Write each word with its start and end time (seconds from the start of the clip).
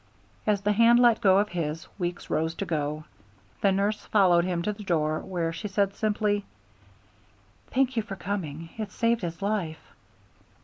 As 0.47 0.61
the 0.61 0.71
hand 0.71 0.99
let 0.99 1.21
go 1.21 1.37
of 1.37 1.49
his, 1.49 1.87
Weeks 1.99 2.27
rose 2.31 2.55
to 2.55 2.65
go. 2.65 3.03
The 3.61 3.71
nurse 3.71 4.03
followed 4.07 4.45
him 4.45 4.63
to 4.63 4.73
the 4.73 4.81
door, 4.81 5.19
where 5.19 5.53
she 5.53 5.67
said 5.67 5.93
simply: 5.93 6.43
"Thank 7.67 7.95
you 7.95 8.01
for 8.01 8.15
coming. 8.15 8.71
It 8.79 8.91
saved 8.91 9.21
his 9.21 9.43
life." 9.43 9.91